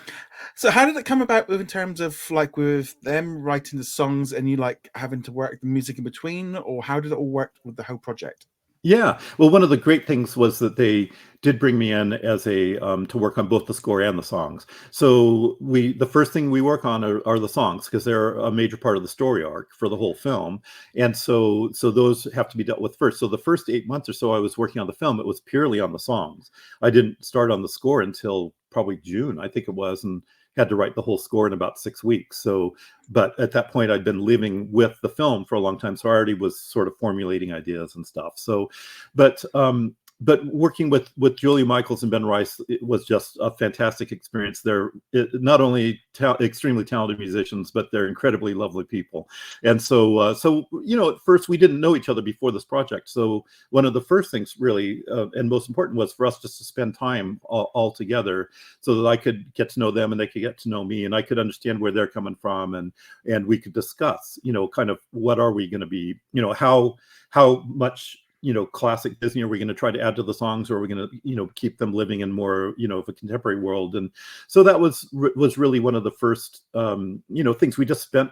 so, 0.55 0.71
how 0.71 0.87
did 0.87 0.97
it 0.97 1.05
come 1.05 1.23
about 1.23 1.49
in 1.49 1.67
terms 1.67 2.01
of 2.01 2.19
like 2.31 2.57
with 2.57 3.01
them 3.03 3.43
writing 3.43 3.79
the 3.79 3.85
songs 3.85 4.33
and 4.33 4.49
you 4.49 4.57
like 4.57 4.91
having 4.95 5.23
to 5.23 5.33
work 5.33 5.61
the 5.61 5.67
music 5.67 5.99
in 5.99 6.05
between, 6.05 6.57
or 6.57 6.83
how 6.83 7.01
did 7.01 7.13
it 7.13 7.19
all 7.19 7.31
work 7.31 7.53
with 7.65 7.77
the 7.77 7.83
whole 7.83 7.99
project? 7.99 8.47
Yeah. 8.83 9.19
Well, 9.37 9.51
one 9.51 9.65
of 9.65 9.69
the 9.69 9.77
great 9.77 10.07
things 10.07 10.37
was 10.37 10.61
that 10.61 10.77
they 10.77 11.11
did 11.43 11.59
bring 11.59 11.79
me 11.79 11.93
in 11.93 12.13
as 12.15 12.47
a 12.47 12.79
um, 12.79 13.07
to 13.07 13.19
work 13.19 13.39
on 13.39 13.49
both 13.49 13.67
the 13.67 13.75
score 13.75 14.01
and 14.01 14.19
the 14.19 14.23
songs. 14.23 14.67
So 14.91 15.57
we 15.61 15.93
the 15.93 16.07
first 16.07 16.33
thing 16.33 16.51
we 16.51 16.61
work 16.61 16.85
on 16.85 17.05
are, 17.05 17.27
are 17.27 17.39
the 17.39 17.49
songs 17.49 17.87
because 17.87 18.05
they're 18.05 18.35
a 18.39 18.51
major 18.51 18.77
part 18.77 18.97
of 18.97 19.03
the 19.03 19.09
story 19.09 19.45
arc 19.45 19.73
for 19.75 19.89
the 19.89 19.97
whole 19.97 20.15
film, 20.15 20.61
and 20.97 21.17
so 21.17 21.71
so 21.73 21.91
those 21.91 22.27
have 22.35 22.49
to 22.51 22.57
be 22.57 22.65
dealt 22.65 22.81
with 22.81 22.97
first. 22.97 23.21
So 23.21 23.29
the 23.29 23.39
first 23.39 23.69
eight 23.69 23.87
months 23.87 24.09
or 24.09 24.13
so 24.13 24.33
I 24.33 24.39
was 24.39 24.59
working 24.59 24.81
on 24.81 24.87
the 24.87 24.93
film, 24.93 25.21
it 25.21 25.27
was 25.27 25.41
purely 25.41 25.81
on 25.81 25.93
the 25.93 25.99
songs. 25.99 26.51
I 26.83 26.91
didn't 26.91 27.25
start 27.25 27.51
on 27.51 27.63
the 27.63 27.69
score 27.69 28.03
until 28.03 28.55
probably 28.71 28.99
June, 28.99 29.39
I 29.39 29.49
think 29.49 29.69
it 29.69 29.75
was, 29.75 30.05
and 30.05 30.23
had 30.57 30.69
to 30.69 30.77
write 30.77 30.95
the 30.95 31.03
whole 31.03 31.19
score 31.19 31.47
in 31.47 31.53
about 31.53 31.79
six 31.79 32.03
weeks. 32.03 32.39
So, 32.39 32.77
but 33.11 33.39
at 33.39 33.53
that 33.53 33.71
point, 33.71 33.91
I'd 33.91 34.05
been 34.05 34.21
living 34.25 34.71
with 34.73 34.99
the 35.03 35.09
film 35.09 35.45
for 35.45 35.55
a 35.55 35.61
long 35.61 35.79
time, 35.79 35.97
so 35.97 36.09
I 36.09 36.13
already 36.13 36.35
was 36.35 36.61
sort 36.61 36.89
of 36.89 36.97
formulating 36.99 37.53
ideas 37.53 37.95
and 37.95 38.07
stuff. 38.07 38.35
So, 38.37 38.71
but 39.15 39.45
um, 39.55 39.95
but 40.21 40.47
working 40.47 40.89
with 40.89 41.11
with 41.19 41.37
Julia 41.37 41.67
Michaels 41.67 42.03
and 42.03 42.11
Ben 42.11 42.25
Rice 42.25 42.59
was 42.81 43.05
just 43.05 43.37
a 43.41 43.51
fantastic 43.51 44.13
experience. 44.13 44.63
They're 44.63 44.93
not 45.13 45.61
only 45.61 46.01
ta- 46.15 46.39
extremely 46.41 46.85
talented 46.85 47.19
musicians, 47.19 47.71
but 47.71 47.91
they're 47.93 48.09
incredibly 48.09 48.55
lovely 48.55 48.85
people. 48.85 49.29
And 49.63 49.81
so, 49.81 50.17
uh, 50.19 50.35
so 50.35 50.67
you 50.85 50.97
know, 50.97 51.11
at 51.11 51.21
first 51.21 51.51
we 51.51 51.59
didn't 51.59 51.81
know 51.81 51.97
each 51.97 52.09
other 52.09 52.23
before 52.23 52.51
this 52.51 52.65
project. 52.65 53.11
So 53.11 53.45
one 53.71 53.85
of 53.85 53.93
the 53.93 54.01
first 54.01 54.31
things, 54.31 54.57
really, 54.59 55.03
uh, 55.13 55.27
and 55.35 55.51
most 55.51 55.69
important, 55.69 55.99
was 55.99 56.15
for 56.15 56.25
us 56.25 56.39
just 56.39 56.57
to 56.59 56.65
spend 56.65 56.95
time 56.95 57.39
all, 57.45 57.71
all, 57.75 57.93
together, 57.93 58.49
so 58.81 58.95
that 58.95 59.09
I 59.09 59.17
could 59.19 59.53
get 59.53 59.69
to 59.71 59.81
know 59.81 59.91
them 59.91 60.13
and 60.13 60.21
they 60.21 60.27
could 60.27 60.43
get 60.43 60.57
to 60.59 60.71
know 60.71 60.83
me, 60.83 61.05
and 61.05 61.15
I 61.15 61.21
could 61.21 61.39
understand 61.39 61.79
where 61.79 61.93
they're 61.93 62.07
coming 62.07 62.37
from, 62.37 62.75
and 62.75 62.91
and 63.27 63.47
we 63.47 63.59
could 63.59 63.75
discuss, 63.75 64.39
you 64.43 64.53
know, 64.55 64.67
kind 64.67 64.89
of 64.89 64.99
what 65.11 65.39
are 65.39 65.53
we 65.53 65.69
going 65.69 65.81
to 65.83 65.87
be, 65.87 66.19
you 66.33 66.41
know, 66.41 66.55
how 66.55 66.97
how 67.29 67.63
much 67.67 68.17
you 68.47 68.55
know 68.55 68.65
classic 68.65 69.19
disney 69.19 69.43
are 69.43 69.49
we 69.49 69.59
going 69.59 69.67
to 69.67 69.75
try 69.75 69.91
to 69.91 70.01
add 70.01 70.15
to 70.15 70.23
the 70.23 70.33
songs 70.33 70.71
or 70.71 70.77
are 70.77 70.81
we 70.81 70.87
going 70.87 71.09
to 71.09 71.19
you 71.25 71.35
know 71.35 71.49
keep 71.57 71.79
them 71.79 71.93
living 71.93 72.21
in 72.21 72.31
more 72.31 72.75
you 72.77 72.87
know 72.87 72.99
of 72.99 73.09
a 73.09 73.13
contemporary 73.13 73.59
world? 73.59 73.97
And 73.97 74.09
so 74.47 74.63
that 74.63 74.79
was 74.79 75.09
was 75.35 75.59
really 75.59 75.81
one 75.81 75.97
of 75.97 76.05
the 76.05 76.13
first 76.13 76.63
um 76.73 77.25
you 77.29 77.43
know 77.43 77.53
things. 77.53 77.77
We 77.77 77.85
just 77.85 78.05
spent 78.05 78.31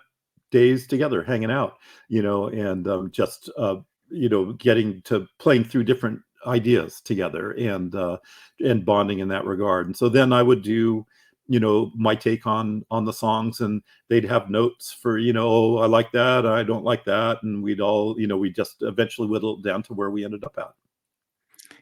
days 0.53 0.87
together 0.87 1.25
hanging 1.25 1.51
out 1.51 1.79
you 2.09 2.23
know 2.23 2.47
and 2.47 2.87
um, 2.87 3.11
just 3.11 3.51
uh 3.59 3.77
you 4.09 4.29
know 4.29 4.53
getting 4.53 5.03
to 5.03 5.27
playing 5.41 5.65
through 5.65 5.83
different 5.83 6.21
ideas 6.47 7.01
together 7.01 7.51
and 7.53 7.97
uh 7.97 8.19
and 8.61 8.85
bonding 8.87 9.19
in 9.19 9.27
that 9.29 9.45
regard. 9.45 9.87
And 9.87 9.97
so 9.97 10.09
then 10.09 10.33
i 10.33 10.45
would 10.45 10.63
do 10.63 11.05
you 11.49 11.61
know 11.61 11.93
my 11.95 12.15
take 12.15 12.47
on 12.47 12.85
on 12.91 13.05
the 13.05 13.13
songs 13.13 13.61
and 13.61 13.83
they'd 14.09 14.25
have 14.25 14.49
notes 14.49 14.93
for 14.93 15.19
you 15.19 15.33
know 15.33 15.49
oh, 15.49 15.77
i 15.79 15.87
like 15.87 16.11
that 16.13 16.47
i 16.47 16.63
don't 16.63 16.85
like 16.85 17.05
that 17.05 17.43
and 17.43 17.63
we'd 17.63 17.81
all 17.81 18.19
you 18.19 18.27
know 18.27 18.37
we 18.37 18.51
just 18.51 18.83
eventually 18.83 19.29
whittle 19.29 19.57
down 19.59 19.83
to 19.83 19.93
where 19.93 20.11
we 20.11 20.25
ended 20.25 20.45
up 20.45 20.55
at 20.59 20.73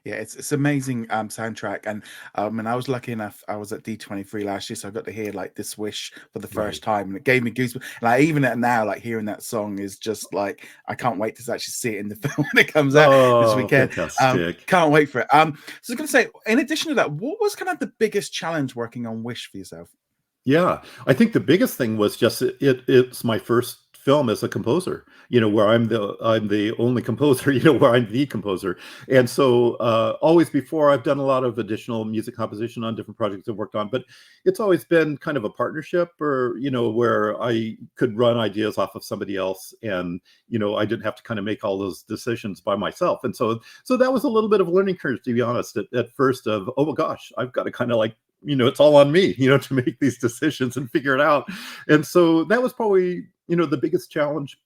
yeah, 0.05 0.15
it's 0.15 0.35
it's 0.35 0.53
amazing 0.53 1.07
um 1.11 1.29
soundtrack, 1.29 1.87
and 1.87 2.03
um, 2.35 2.59
and 2.59 2.69
I 2.69 2.75
was 2.75 2.89
lucky 2.89 3.13
enough. 3.13 3.45
I 3.47 3.57
was 3.57 3.73
at 3.73 3.85
D 3.85 3.97
twenty 3.97 4.25
three 4.25 4.43
last 4.43 4.69
year, 4.69 4.77
so 4.77 4.89
I 4.89 4.91
got 4.91 5.05
to 5.05 5.13
hear 5.13 5.33
like 5.33 5.55
this 5.55 5.79
wish 5.79 6.13
for 6.33 6.41
the 6.41 6.49
first 6.49 6.85
right. 6.87 6.97
time, 6.99 7.09
and 7.09 7.17
it 7.17 7.25
gave 7.25 7.43
me 7.43 7.53
goosebumps. 7.53 7.85
Like 8.03 8.23
even 8.23 8.45
at 8.45 8.59
now, 8.59 8.85
like 8.85 9.01
hearing 9.01 9.27
that 9.27 9.43
song 9.43 9.79
is 9.79 9.99
just 9.99 10.35
like 10.35 10.67
I 10.89 10.95
can't 10.95 11.19
wait 11.19 11.37
to 11.37 11.53
actually 11.53 11.73
see 11.73 11.97
it 11.97 12.01
in 12.01 12.09
the 12.09 12.17
film 12.29 12.47
when 12.53 12.65
it 12.65 12.73
comes 12.73 12.97
out 12.97 13.13
oh, 13.13 13.47
this 13.47 13.57
weekend. 13.57 13.97
Um, 14.21 14.55
can't 14.67 14.91
wait 14.91 15.09
for 15.09 15.21
it. 15.21 15.33
Um, 15.33 15.57
so 15.83 15.93
I 15.93 15.95
was 15.95 15.97
gonna 15.97 16.09
say, 16.09 16.29
in 16.47 16.59
addition 16.59 16.89
to 16.89 16.95
that, 16.97 17.13
what 17.13 17.41
was 17.41 17.55
kind 17.55 17.71
of 17.71 17.79
the 17.79 17.93
biggest 17.99 18.33
challenge 18.33 18.75
working 18.75 19.07
on 19.07 19.23
Wish 19.23 19.51
for 19.51 19.59
yourself? 19.59 19.89
Yeah, 20.45 20.83
I 21.07 21.13
think 21.13 21.33
the 21.33 21.41
biggest 21.41 21.77
thing 21.77 21.97
was 21.97 22.17
just 22.17 22.43
it, 22.43 22.57
it 22.61 22.83
it's 22.89 23.23
my 23.23 23.39
first 23.39 23.82
film 24.05 24.29
as 24.29 24.43
a 24.43 24.49
composer 24.49 25.05
you 25.29 25.41
know 25.41 25.49
where 25.49 25.69
i'm 25.69 25.87
the 25.89 26.17
i'm 26.23 26.49
the 26.49 26.73
only 26.79 27.01
composer 27.11 27.53
you 27.53 27.63
know 27.63 27.73
where 27.73 27.95
i'm 27.95 28.11
the 28.11 28.27
composer. 28.27 28.77
And 29.09 29.29
so 29.29 29.75
uh, 29.75 30.17
always 30.21 30.51
before 30.51 30.91
i've 30.91 31.05
done 31.05 31.19
a 31.19 31.25
lot 31.25 31.45
of 31.45 31.59
additional 31.59 32.05
music 32.05 32.37
composition 32.37 32.85
on 32.85 32.95
different 32.95 33.17
projects 33.17 33.49
i've 33.49 33.57
worked 33.57 33.75
on 33.75 33.89
but 33.89 34.05
it's 34.45 34.61
always 34.61 34.85
been 34.85 35.17
kind 35.19 35.37
of 35.37 35.45
a 35.45 35.51
partnership 35.51 36.09
or 36.21 36.57
you 36.59 36.71
know 36.71 36.91
where 36.91 37.41
i 37.43 37.77
could 37.97 38.17
run 38.17 38.37
ideas 38.37 38.79
off 38.79 38.95
of 38.95 39.05
somebody 39.05 39.37
else 39.37 39.73
and 39.83 40.21
you 40.49 40.59
know 40.59 40.77
i 40.77 40.85
didn't 40.85 41.05
have 41.05 41.17
to 41.17 41.23
kind 41.23 41.39
of 41.39 41.45
make 41.45 41.65
all 41.65 41.79
those 41.79 42.03
decisions 42.03 42.61
by 42.61 42.77
myself. 42.77 43.21
And 43.25 43.35
so 43.35 43.61
so 43.85 43.97
that 43.97 44.13
was 44.13 44.25
a 44.25 44.29
little 44.29 44.49
bit 44.49 44.61
of 44.61 44.69
a 44.69 44.71
learning 44.71 44.97
curve 44.97 45.23
to 45.23 45.35
be 45.35 45.41
honest 45.41 45.77
at, 45.77 45.87
at 45.95 46.13
first 46.13 46.47
of 46.47 46.71
oh 46.77 46.87
my 46.87 46.95
gosh 46.95 47.33
i've 47.39 47.53
got 47.53 47.65
to 47.65 47.73
kind 47.73 47.91
of 47.91 47.99
like 47.99 48.17
you 48.45 48.57
know 48.57 48.67
it's 48.67 48.81
all 48.81 48.97
on 48.97 49.13
me 49.13 49.35
you 49.39 49.49
know 49.49 49.59
to 49.67 49.75
make 49.75 49.99
these 49.99 50.19
decisions 50.19 50.77
and 50.77 50.91
figure 50.91 51.15
it 51.15 51.21
out. 51.21 51.47
And 51.89 52.07
so 52.07 52.45
that 52.45 52.63
was 52.63 52.73
probably 52.73 53.27
you 53.49 53.57
know 53.57 53.67
the 53.67 53.77
biggest 53.77 54.11
challenge. 54.11 54.59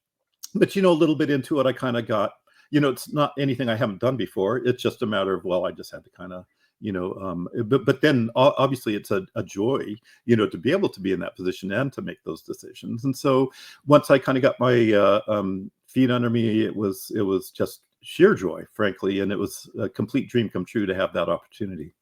But 0.55 0.75
you 0.75 0.83
know 0.83 0.93
a 0.93 0.93
little 0.93 1.17
bit 1.17 1.31
into 1.31 1.61
it 1.61 1.67
i 1.67 1.73
kind 1.73 1.97
of 1.97 2.07
got 2.07 2.33
you 2.71 2.81
know 2.81 2.89
it's 2.89 3.13
not 3.13 3.33
anything 3.39 3.69
i 3.69 3.77
haven't 3.77 4.01
done 4.01 4.17
before. 4.17 4.59
It's 4.59 4.83
just 4.83 5.03
a 5.03 5.07
matter 5.07 5.35
of 5.35 5.45
well 5.45 5.67
i 5.67 5.73
just 5.73 5.93
had 5.93 6.05
to 6.05 6.11
kind 6.11 6.33
of 6.33 6.45
you 6.81 6.93
know 6.93 7.15
um 7.15 7.49
but 7.65 7.85
but 7.85 8.01
then 8.01 8.31
obviously 8.37 8.95
it's 8.95 9.11
a, 9.11 9.27
a 9.35 9.43
joy 9.43 9.95
you 10.27 10.37
know 10.37 10.47
to 10.47 10.59
be 10.59 10.73
able 10.73 10.91
to 10.91 11.01
be 11.01 11.13
in 11.13 11.21
that 11.21 11.35
position 11.37 11.73
and 11.73 11.93
to 11.93 12.03
make 12.03 12.23
those 12.25 12.43
decisions. 12.43 13.05
And 13.05 13.17
so 13.17 13.53
once 13.87 14.11
i 14.11 14.19
kind 14.19 14.39
of 14.39 14.43
got 14.43 14.61
my 14.61 14.93
uh, 14.93 15.21
um, 15.29 15.71
feet 15.87 16.11
under 16.11 16.31
me 16.31 16.65
it 16.65 16.75
was 16.75 17.11
it 17.15 17.23
was 17.23 17.51
just 17.51 17.83
sheer 18.03 18.35
joy 18.35 18.65
frankly 18.73 19.21
and 19.21 19.33
it 19.33 19.39
was 19.39 19.69
a 19.81 19.89
complete 19.89 20.29
dream 20.29 20.49
come 20.49 20.65
true 20.65 20.87
to 20.87 20.95
have 20.95 21.13
that 21.13 21.29
opportunity 21.29 21.93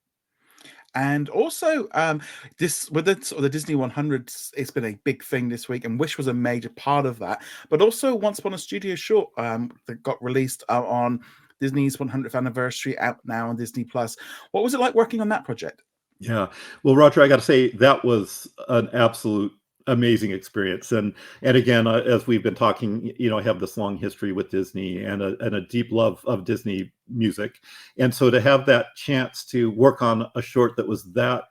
and 0.94 1.28
also, 1.28 1.88
um, 1.92 2.20
this 2.58 2.90
with 2.90 3.06
the, 3.06 3.12
of 3.36 3.42
the 3.42 3.48
Disney 3.48 3.74
100, 3.74 4.32
it's 4.56 4.70
been 4.70 4.84
a 4.84 4.98
big 5.04 5.24
thing 5.24 5.48
this 5.48 5.68
week, 5.68 5.84
and 5.84 5.98
Wish 5.98 6.16
was 6.16 6.28
a 6.28 6.34
major 6.34 6.70
part 6.70 7.06
of 7.06 7.18
that. 7.18 7.42
But 7.68 7.82
also, 7.82 8.14
Once 8.14 8.38
Upon 8.38 8.54
a 8.54 8.58
Studio 8.58 8.94
Short 8.94 9.30
um, 9.36 9.72
that 9.86 10.02
got 10.02 10.22
released 10.22 10.62
uh, 10.68 10.84
on 10.86 11.20
Disney's 11.60 11.96
100th 11.96 12.34
anniversary 12.34 12.98
out 12.98 13.18
now 13.24 13.48
on 13.48 13.56
Disney 13.56 13.84
Plus. 13.84 14.16
What 14.52 14.62
was 14.62 14.74
it 14.74 14.80
like 14.80 14.94
working 14.94 15.20
on 15.20 15.28
that 15.30 15.44
project? 15.44 15.82
Yeah, 16.20 16.48
well, 16.82 16.96
Roger, 16.96 17.22
I 17.22 17.28
got 17.28 17.36
to 17.36 17.42
say 17.42 17.70
that 17.72 18.04
was 18.04 18.48
an 18.68 18.88
absolute 18.92 19.52
amazing 19.86 20.30
experience. 20.30 20.92
And 20.92 21.14
and 21.42 21.56
again 21.56 21.86
uh, 21.86 22.02
as 22.06 22.26
we've 22.26 22.42
been 22.42 22.54
talking 22.54 23.12
you 23.18 23.28
know 23.30 23.38
i 23.38 23.42
have 23.42 23.60
this 23.60 23.76
long 23.76 23.96
history 23.96 24.32
with 24.32 24.50
disney 24.50 25.04
and 25.04 25.22
a, 25.22 25.36
and 25.44 25.54
a 25.54 25.66
deep 25.66 25.92
love 25.92 26.24
of 26.24 26.44
disney 26.44 26.92
music. 27.08 27.60
And 27.98 28.14
so 28.14 28.30
to 28.30 28.40
have 28.40 28.66
that 28.66 28.94
chance 28.96 29.44
to 29.46 29.70
work 29.70 30.02
on 30.02 30.30
a 30.34 30.42
short 30.42 30.76
that 30.76 30.88
was 30.88 31.04
that 31.12 31.44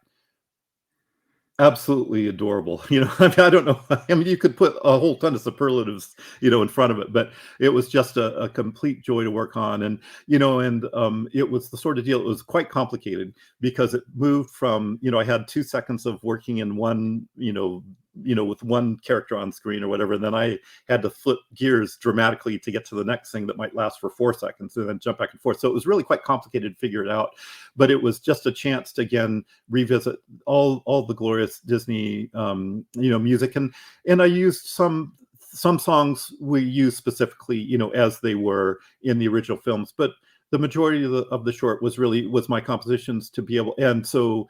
absolutely 1.59 2.27
adorable 2.27 2.83
you 2.89 2.99
know 2.99 3.11
I, 3.19 3.27
mean, 3.27 3.39
I 3.39 3.49
don't 3.51 3.65
know 3.65 3.79
i 4.09 4.15
mean 4.15 4.25
you 4.25 4.37
could 4.37 4.57
put 4.57 4.75
a 4.83 4.97
whole 4.97 5.17
ton 5.17 5.35
of 5.35 5.41
superlatives 5.41 6.15
you 6.41 6.49
know 6.49 6.63
in 6.63 6.67
front 6.67 6.91
of 6.91 6.97
it 6.97 7.13
but 7.13 7.31
it 7.59 7.69
was 7.69 7.89
just 7.89 8.17
a, 8.17 8.35
a 8.37 8.49
complete 8.49 9.03
joy 9.03 9.23
to 9.23 9.29
work 9.29 9.55
on. 9.55 9.83
And 9.83 9.99
you 10.25 10.39
know 10.39 10.61
and 10.61 10.85
um, 10.93 11.27
it 11.31 11.49
was 11.49 11.69
the 11.69 11.77
sort 11.77 11.99
of 11.99 12.05
deal 12.05 12.19
it 12.19 12.25
was 12.25 12.41
quite 12.41 12.69
complicated 12.69 13.35
because 13.61 13.93
it 13.93 14.03
moved 14.15 14.49
from 14.49 14.97
you 15.01 15.11
know 15.11 15.19
i 15.19 15.23
had 15.23 15.47
two 15.47 15.61
seconds 15.61 16.07
of 16.07 16.23
working 16.23 16.57
in 16.57 16.75
one 16.75 17.27
you 17.35 17.53
know 17.53 17.83
you 18.21 18.35
know 18.35 18.45
with 18.45 18.61
one 18.63 18.97
character 18.97 19.35
on 19.35 19.51
screen 19.51 19.83
or 19.83 19.87
whatever 19.87 20.13
and 20.13 20.23
then 20.23 20.35
i 20.35 20.57
had 20.87 21.01
to 21.01 21.09
flip 21.09 21.39
gears 21.55 21.97
dramatically 21.97 22.59
to 22.59 22.71
get 22.71 22.85
to 22.85 22.95
the 22.95 23.03
next 23.03 23.31
thing 23.31 23.47
that 23.47 23.57
might 23.57 23.75
last 23.75 23.99
for 23.99 24.09
four 24.09 24.33
seconds 24.33 24.77
and 24.77 24.87
then 24.87 24.99
jump 24.99 25.17
back 25.17 25.31
and 25.31 25.41
forth. 25.41 25.59
So 25.59 25.67
it 25.67 25.73
was 25.73 25.87
really 25.87 26.03
quite 26.03 26.23
complicated 26.23 26.73
to 26.73 26.79
figure 26.79 27.03
it 27.03 27.09
out 27.09 27.31
but 27.75 27.89
it 27.89 28.01
was 28.01 28.19
just 28.19 28.45
a 28.45 28.51
chance 28.51 28.91
to 28.93 29.01
again 29.01 29.43
revisit 29.69 30.17
all 30.45 30.83
all 30.85 31.05
the 31.05 31.13
glorious 31.13 31.59
disney 31.59 32.29
um 32.33 32.85
you 32.93 33.09
know 33.09 33.19
music. 33.19 33.55
And 33.55 33.73
and 34.07 34.21
i 34.21 34.25
used 34.25 34.65
some 34.65 35.13
some 35.39 35.79
songs 35.79 36.33
we 36.39 36.61
used 36.61 36.97
specifically 36.97 37.57
you 37.57 37.77
know 37.77 37.89
as 37.91 38.19
they 38.19 38.35
were 38.35 38.79
in 39.03 39.19
the 39.19 39.27
original 39.27 39.57
films 39.57 39.93
but 39.95 40.11
the 40.51 40.59
majority 40.59 41.03
of 41.03 41.09
the, 41.09 41.23
of 41.25 41.45
the 41.45 41.51
short 41.51 41.81
was 41.81 41.97
really 41.97 42.27
was 42.27 42.47
my 42.47 42.61
compositions 42.61 43.29
to 43.29 43.41
be 43.41 43.57
able 43.57 43.73
and 43.77 44.05
so 44.05 44.47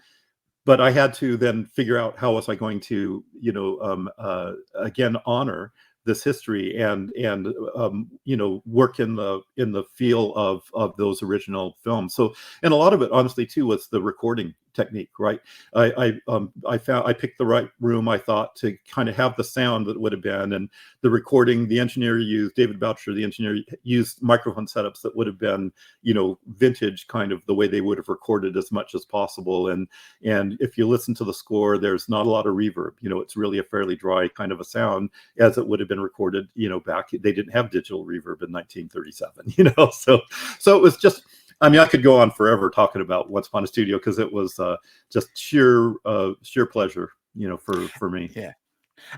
but 0.65 0.79
I 0.79 0.91
had 0.91 1.13
to 1.15 1.37
then 1.37 1.65
figure 1.65 1.97
out 1.97 2.17
how 2.17 2.33
was 2.33 2.49
I 2.49 2.55
going 2.55 2.79
to, 2.81 3.23
you 3.39 3.51
know, 3.51 3.79
um, 3.81 4.09
uh, 4.17 4.53
again 4.75 5.17
honor 5.25 5.71
this 6.05 6.23
history 6.23 6.77
and 6.81 7.11
and 7.11 7.53
um, 7.75 8.09
you 8.25 8.35
know 8.35 8.61
work 8.65 8.99
in 8.99 9.15
the 9.15 9.41
in 9.57 9.71
the 9.71 9.83
feel 9.83 10.33
of 10.35 10.63
of 10.73 10.95
those 10.97 11.23
original 11.23 11.77
films. 11.83 12.13
So 12.13 12.33
and 12.61 12.73
a 12.73 12.77
lot 12.77 12.93
of 12.93 13.01
it, 13.01 13.11
honestly, 13.11 13.45
too, 13.45 13.65
was 13.65 13.87
the 13.87 14.01
recording 14.01 14.53
technique, 14.73 15.11
right? 15.19 15.39
I 15.75 15.91
I, 15.97 16.33
um, 16.33 16.51
I 16.67 16.77
found 16.77 17.07
I 17.07 17.13
picked 17.13 17.37
the 17.37 17.45
right 17.45 17.69
room 17.79 18.07
I 18.07 18.17
thought 18.17 18.55
to 18.57 18.77
kind 18.89 19.09
of 19.09 19.15
have 19.15 19.35
the 19.35 19.43
sound 19.43 19.85
that 19.87 19.99
would 19.99 20.11
have 20.11 20.21
been, 20.21 20.53
and 20.53 20.69
the 21.01 21.09
recording. 21.09 21.67
The 21.67 21.79
engineer 21.79 22.19
used 22.19 22.55
David 22.55 22.79
Boucher. 22.79 23.13
The 23.13 23.23
engineer 23.23 23.57
used 23.83 24.21
microphone 24.21 24.65
setups 24.65 25.01
that 25.01 25.15
would 25.15 25.27
have 25.27 25.39
been, 25.39 25.71
you 26.01 26.13
know, 26.13 26.39
vintage 26.47 27.07
kind 27.07 27.31
of 27.31 27.45
the 27.45 27.55
way 27.55 27.67
they 27.67 27.81
would 27.81 27.97
have 27.97 28.09
recorded 28.09 28.57
as 28.57 28.71
much 28.71 28.95
as 28.95 29.05
possible. 29.05 29.69
And 29.69 29.87
and 30.23 30.57
if 30.59 30.77
you 30.77 30.87
listen 30.87 31.13
to 31.15 31.23
the 31.23 31.33
score, 31.33 31.77
there's 31.77 32.09
not 32.09 32.25
a 32.25 32.29
lot 32.29 32.47
of 32.47 32.55
reverb. 32.55 32.93
You 33.01 33.09
know, 33.09 33.19
it's 33.19 33.37
really 33.37 33.59
a 33.59 33.63
fairly 33.63 33.95
dry 33.95 34.27
kind 34.27 34.51
of 34.51 34.59
a 34.59 34.65
sound 34.65 35.09
as 35.39 35.57
it 35.57 35.67
would 35.67 35.79
have 35.79 35.89
been 35.89 36.01
recorded. 36.01 36.47
You 36.55 36.69
know, 36.69 36.79
back 36.79 37.09
they 37.11 37.31
didn't 37.31 37.53
have 37.53 37.71
digital 37.71 38.05
reverb 38.05 38.41
in 38.41 38.51
1937. 38.51 39.33
You 39.55 39.71
know, 39.77 39.91
so 39.91 40.21
so 40.57 40.75
it 40.75 40.81
was 40.81 40.97
just 40.97 41.23
I 41.61 41.69
mean, 41.69 41.79
I 41.79 41.87
could 41.87 42.03
go 42.03 42.17
on 42.17 42.31
forever 42.31 42.69
talking 42.69 43.01
about 43.01 43.29
Once 43.29 43.47
Upon 43.47 43.63
a 43.63 43.67
Studio 43.67 43.97
because 43.97 44.19
it 44.19 44.31
was 44.31 44.59
uh, 44.59 44.77
just 45.11 45.29
sheer 45.37 45.93
uh, 46.05 46.31
sheer 46.41 46.65
pleasure, 46.65 47.11
you 47.35 47.47
know, 47.47 47.57
for 47.57 47.87
for 47.99 48.09
me. 48.09 48.29
Yeah. 48.35 48.53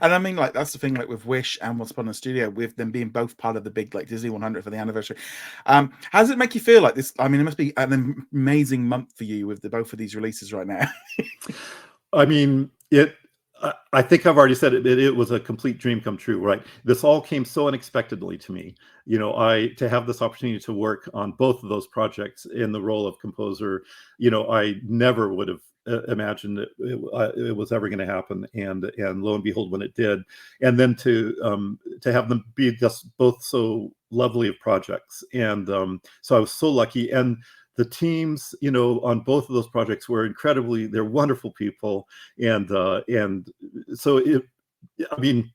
And 0.02 0.14
I 0.14 0.18
mean, 0.18 0.36
like 0.36 0.54
that's 0.54 0.74
the 0.74 0.80
thing, 0.80 0.96
like 0.96 1.08
with 1.08 1.26
Wish 1.26 1.58
and 1.62 1.78
Once 1.78 1.92
Upon 1.92 2.08
a 2.08 2.14
Studio, 2.14 2.50
with 2.50 2.76
them 2.76 2.92
being 2.92 3.10
both 3.10 3.38
part 3.38 3.56
of 3.56 3.64
the 3.64 3.70
big 3.70 3.94
like 3.94 4.08
Disney 4.08 4.30
100 4.30 4.64
for 4.64 4.70
the 4.70 4.78
anniversary. 4.78 5.18
Um, 5.66 5.94
how 6.12 6.22
does 6.22 6.32
it 6.32 6.38
make 6.38 6.56
you 6.56 6.62
feel 6.62 6.82
like 6.82 6.96
this? 6.96 7.14
I 7.20 7.28
mean, 7.28 7.42
it 7.42 7.44
must 7.44 7.58
be 7.58 7.74
an 7.78 8.26
amazing 8.34 8.84
month 8.84 9.14
for 9.16 9.26
you 9.26 9.48
with 9.48 9.62
the 9.62 9.70
both 9.70 9.92
of 9.94 10.00
these 10.00 10.16
releases 10.16 10.54
right 10.54 10.68
now. 10.68 10.88
I 12.14 12.26
mean, 12.26 12.72
it 12.92 13.16
I 13.94 14.02
think 14.02 14.26
I've 14.26 14.38
already 14.38 14.56
said 14.56 14.74
it, 14.74 14.86
it, 14.86 15.00
it. 15.00 15.16
was 15.16 15.32
a 15.32 15.40
complete 15.40 15.78
dream 15.78 16.02
come 16.02 16.18
true, 16.18 16.40
right? 16.40 16.62
This 16.84 17.04
all 17.04 17.22
came 17.22 17.46
so 17.46 17.68
unexpectedly 17.68 18.38
to 18.40 18.52
me. 18.52 18.76
You 19.06 19.20
know, 19.20 19.36
I 19.38 19.70
to 19.78 19.88
have 19.88 20.08
this 20.08 20.22
opportunity 20.22 20.60
to 20.60 20.74
work 20.74 21.10
on 21.14 21.32
both 21.34 21.64
of 21.64 21.70
those 21.70 21.88
projects 21.88 22.46
in 22.46 22.72
the 22.72 22.82
role 22.82 23.08
of 23.08 23.20
composer. 23.20 23.84
You 24.18 24.32
know, 24.32 24.52
I 24.52 24.76
never 24.84 25.34
would 25.34 25.48
have 25.48 25.62
uh, 25.88 26.04
imagined 26.04 26.60
it, 26.60 26.70
it, 26.80 27.00
uh, 27.14 27.32
it 27.38 27.56
was 27.56 27.72
ever 27.72 27.90
going 27.90 28.00
to 28.00 28.06
happen, 28.06 28.48
and 28.54 28.86
and 28.98 29.24
lo 29.24 29.36
and 29.36 29.44
behold, 29.44 29.72
when 29.72 29.82
it 29.82 29.96
did, 29.96 30.20
and 30.62 30.80
then 30.80 30.96
to 30.96 31.36
um, 31.44 31.80
to 32.02 32.12
have 32.12 32.30
them 32.30 32.44
be 32.56 32.76
just 32.76 33.16
both 33.18 33.44
so 33.44 33.92
lovely 34.10 34.48
of 34.48 34.60
projects, 34.60 35.24
and 35.34 35.70
um, 35.70 36.02
so 36.22 36.36
I 36.36 36.40
was 36.40 36.52
so 36.52 36.70
lucky, 36.70 37.12
and 37.12 37.38
the 37.78 37.86
teams 37.86 38.56
you 38.62 38.72
know 38.72 39.00
on 39.02 39.22
both 39.22 39.50
of 39.50 39.56
those 39.56 39.68
projects 39.68 40.08
were 40.08 40.26
incredibly 40.26 40.88
they're 40.88 41.06
wonderful 41.06 41.52
people. 41.52 42.08
And 42.40 42.70
uh 42.72 43.02
and 43.08 43.48
so 43.94 44.18
it 44.18 44.44
i 45.12 45.20
mean 45.20 45.52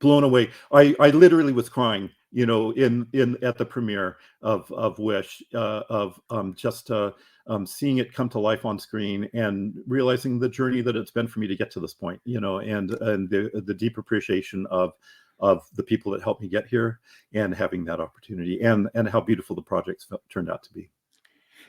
blown 0.00 0.24
away. 0.24 0.50
I 0.72 0.94
i 1.00 1.10
literally 1.10 1.52
was 1.52 1.68
crying 1.68 2.10
you 2.30 2.46
know 2.46 2.72
in 2.72 3.06
in 3.12 3.42
at 3.42 3.56
the 3.58 3.64
premiere 3.64 4.18
of 4.42 4.70
of 4.72 4.98
wish 4.98 5.42
uh 5.54 5.82
of 5.88 6.20
um 6.30 6.54
just 6.54 6.90
uh 6.90 7.12
um, 7.48 7.66
seeing 7.66 7.98
it 7.98 8.12
come 8.12 8.28
to 8.30 8.38
life 8.38 8.64
on 8.64 8.78
screen 8.78 9.28
and 9.32 9.74
realizing 9.86 10.38
the 10.38 10.48
journey 10.48 10.82
that 10.82 10.96
it's 10.96 11.10
been 11.10 11.26
for 11.26 11.40
me 11.40 11.46
to 11.46 11.56
get 11.56 11.70
to 11.72 11.80
this 11.80 11.94
point, 11.94 12.20
you 12.24 12.40
know, 12.40 12.58
and 12.58 12.90
and 13.00 13.28
the 13.30 13.50
the 13.66 13.74
deep 13.74 13.98
appreciation 13.98 14.66
of 14.70 14.92
of 15.40 15.62
the 15.74 15.82
people 15.82 16.12
that 16.12 16.22
helped 16.22 16.40
me 16.40 16.48
get 16.48 16.66
here 16.66 17.00
and 17.34 17.54
having 17.54 17.84
that 17.84 18.00
opportunity 18.00 18.60
and 18.60 18.88
and 18.94 19.08
how 19.08 19.20
beautiful 19.20 19.54
the 19.54 19.62
projects 19.62 20.06
turned 20.28 20.50
out 20.50 20.62
to 20.62 20.72
be 20.72 20.90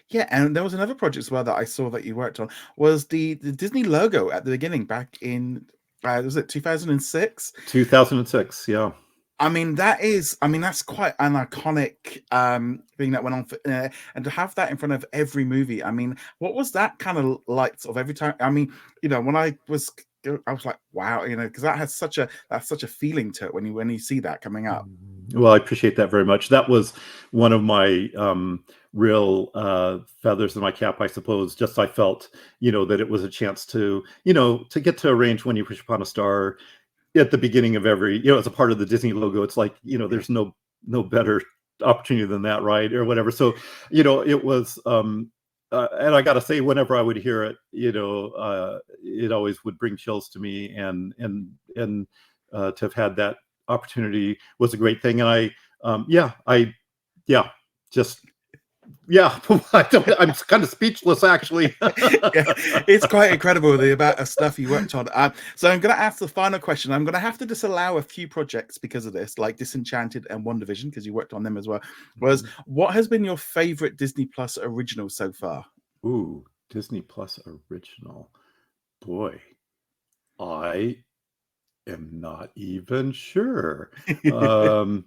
yeah 0.10 0.28
and 0.32 0.56
there 0.56 0.64
was 0.64 0.74
another 0.74 0.96
project 0.96 1.26
as 1.26 1.32
well 1.32 1.44
that 1.44 1.58
i 1.58 1.64
saw 1.64 1.90
that 1.90 2.04
you 2.04 2.16
worked 2.16 2.40
on 2.40 2.50
was 2.78 3.06
the 3.08 3.36
the 3.36 3.52
disney 3.52 3.84
logo 3.84 4.32
at 4.32 4.46
the 4.46 4.52
beginning 4.52 4.86
back 4.86 5.18
in 5.22 5.66
uh, 6.04 6.22
was 6.24 6.38
it 6.38 6.50
2006 6.50 7.54
2006 7.68 8.68
yeah 8.68 8.92
I 9.42 9.48
mean, 9.48 9.76
that 9.76 10.02
is, 10.02 10.38
I 10.42 10.50
mean, 10.50 10.60
that's 10.60 10.82
quite 10.82 11.14
an 11.20 11.34
iconic 11.34 12.24
um, 12.32 12.84
thing 12.98 13.12
that 13.12 13.24
went 13.24 13.36
on, 13.36 13.46
for, 13.46 13.58
uh, 13.66 13.88
and 14.14 14.24
to 14.26 14.30
have 14.30 14.54
that 14.56 14.70
in 14.70 14.76
front 14.76 14.92
of 14.92 15.06
every 15.14 15.46
movie. 15.46 15.82
I 15.82 15.92
mean, 15.92 16.18
what 16.40 16.56
was 16.56 16.74
that 16.74 17.00
kind 17.00 17.18
of 17.18 17.40
like? 17.48 17.80
Sort 17.80 17.94
of 17.94 17.98
every 17.98 18.14
time. 18.14 18.34
I 18.42 18.50
mean, 18.50 18.74
you 19.02 19.08
know, 19.08 19.22
when 19.22 19.38
I 19.38 19.58
was 19.70 19.92
I 20.26 20.54
was 20.54 20.66
like, 20.66 20.78
wow, 20.92 21.24
you 21.24 21.36
know, 21.36 21.48
because 21.48 21.64
that 21.64 21.78
has 21.78 21.96
such 21.96 22.18
a 22.18 22.28
that's 22.50 22.68
such 22.68 22.84
a 22.84 22.88
feeling 22.88 23.32
to 23.34 23.46
it 23.46 23.54
when 23.54 23.66
you 23.66 23.74
when 23.74 23.90
you 23.90 24.00
see 24.00 24.20
that 24.22 24.42
coming 24.42 24.68
up. 24.68 24.86
Mm-hmm. 24.86 25.40
Well, 25.40 25.54
I 25.54 25.58
appreciate 25.58 25.96
that 25.98 26.12
very 26.12 26.26
much. 26.26 26.50
That 26.50 26.68
was 26.68 26.94
one 27.32 27.54
of 27.54 27.64
my 27.64 28.10
um, 28.18 28.64
real 28.94 29.50
uh, 29.54 30.00
feathers 30.22 30.56
in 30.56 30.62
my 30.62 30.72
cap, 30.72 31.02
I 31.02 31.08
suppose. 31.08 31.56
Just 31.56 31.80
I 31.80 31.88
felt, 31.88 32.30
you 32.60 32.72
know, 32.72 32.84
that 32.86 33.00
it 33.00 33.10
was 33.10 33.24
a 33.24 33.30
chance 33.30 33.66
to, 33.68 34.04
you 34.24 34.34
know, 34.34 34.64
to 34.70 34.80
get 34.80 34.98
to 35.00 35.10
arrange 35.10 35.46
when 35.46 35.56
you 35.56 35.66
wish 35.66 35.82
upon 35.82 36.02
a 36.02 36.06
star 36.06 36.58
at 37.16 37.32
the 37.32 37.38
beginning 37.38 37.76
of 37.76 37.86
every, 37.86 38.18
you 38.18 38.32
know, 38.32 38.38
as 38.38 38.48
a 38.48 38.52
part 38.52 38.72
of 38.72 38.80
the 38.80 38.86
Disney 38.86 39.14
logo. 39.14 39.44
It's 39.44 39.58
like, 39.58 39.76
you 39.84 39.98
know, 39.98 40.08
there's 40.08 40.30
no 40.30 40.56
no 40.86 41.04
better 41.04 41.42
opportunity 41.82 42.26
than 42.26 42.42
that, 42.42 42.62
right, 42.62 42.92
or 42.92 43.06
whatever. 43.06 43.32
So, 43.32 43.56
you 43.90 44.04
know, 44.04 44.26
it 44.26 44.44
was 44.44 44.80
um, 44.86 45.32
uh, 45.72 45.88
and 46.00 46.16
I 46.16 46.22
got 46.22 46.34
to 46.34 46.42
say, 46.42 46.62
whenever 46.62 46.96
I 46.96 47.02
would 47.02 47.18
hear 47.18 47.44
it, 47.44 47.56
you 47.72 47.92
know, 47.92 48.30
uh, 48.32 48.80
it 49.04 49.32
always 49.32 49.64
would 49.64 49.78
bring 49.78 49.96
chills 49.96 50.30
to 50.30 50.40
me, 50.40 50.76
and 50.76 51.14
and 51.20 51.52
and 51.76 52.08
uh, 52.54 52.72
to 52.72 52.86
have 52.86 52.94
had 52.94 53.16
that 53.18 53.38
opportunity 53.68 54.38
was 54.58 54.74
a 54.74 54.78
great 54.78 55.02
thing. 55.02 55.22
And 55.22 55.30
I, 55.30 55.52
um, 55.84 56.06
yeah, 56.10 56.32
I, 56.48 56.74
yeah, 57.28 57.50
just 57.92 58.22
yeah, 59.08 59.40
I 59.74 59.86
am 60.20 60.34
kind 60.34 60.64
of 60.64 60.70
speechless 60.70 61.24
actually. 61.24 61.76
yeah, 61.82 62.54
it's 62.88 63.06
quite 63.06 63.34
incredible 63.34 63.78
the 63.78 63.94
amount 63.94 64.20
of 64.20 64.28
stuff 64.28 64.60
you 64.60 64.70
worked 64.70 64.94
on. 64.94 65.08
Um, 65.14 65.34
so 65.56 65.70
I'm 65.70 65.80
going 65.80 65.94
to 65.94 66.00
ask 66.00 66.20
the 66.20 66.28
final 66.28 66.60
question. 66.60 66.92
I'm 66.92 67.04
going 67.04 67.14
to 67.14 67.20
have 67.20 67.38
to 67.40 67.46
disallow 67.46 67.98
a 67.98 68.02
few 68.02 68.28
projects 68.28 68.78
because 68.78 69.06
of 69.06 69.14
this, 69.14 69.38
like 69.38 69.58
Disenchanted 69.58 70.28
and 70.30 70.46
WandaVision, 70.46 70.86
because 70.86 71.06
you 71.06 71.14
worked 71.14 71.34
on 71.34 71.44
them 71.44 71.58
as 71.58 71.68
well. 71.68 71.82
Was 72.20 72.44
mm-hmm. 72.44 72.62
what 72.66 72.94
has 72.94 73.08
been 73.08 73.24
your 73.24 73.38
favorite 73.38 73.98
Disney 73.98 74.26
Plus 74.26 74.58
original 74.62 75.10
so 75.10 75.32
far? 75.32 75.66
Ooh, 76.06 76.46
Disney 76.70 77.02
Plus 77.02 77.40
original. 77.72 78.30
Boy, 79.02 79.42
I 80.40 80.98
am 81.88 82.10
not 82.14 82.52
even 82.56 83.12
sure. 83.12 83.92
um, 84.34 85.06